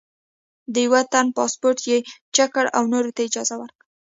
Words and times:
د 0.73 0.75
یوه 0.85 1.01
تن 1.11 1.25
پاسپورټ 1.37 1.79
یې 1.89 1.97
چیک 2.35 2.49
کړ 2.55 2.65
او 2.77 2.83
نورو 2.93 3.11
ته 3.15 3.19
یې 3.21 3.27
اجازه 3.29 3.55
ورکړه. 3.61 3.85